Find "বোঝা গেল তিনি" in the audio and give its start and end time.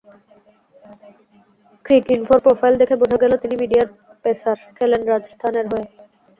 3.01-3.55